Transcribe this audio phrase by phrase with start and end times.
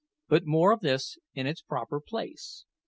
[0.27, 2.65] But more of this in its proper place.